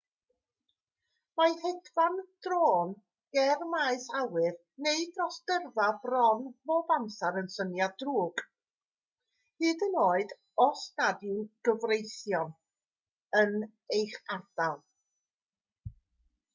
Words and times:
mae 1.39 1.51
hedfan 1.63 2.15
drôn 2.47 2.93
ger 3.37 3.59
maes 3.73 4.07
awyr 4.21 4.55
neu 4.85 5.03
dros 5.17 5.37
dyrfa 5.51 5.89
bron 6.07 6.41
bob 6.71 6.95
amser 6.97 7.37
yn 7.43 7.51
syniad 7.57 7.95
drwg 8.05 8.43
hyd 9.65 9.85
yn 9.89 9.99
oed 10.07 10.33
os 10.67 10.87
nad 11.01 11.23
yw'n 11.35 11.39
anghyfreithlon 11.45 12.51
yn 13.45 13.55
eich 14.01 14.19
ardal 14.41 14.83